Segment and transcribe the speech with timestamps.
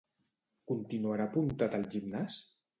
[0.71, 2.43] Continuarà apuntat al gimnàs?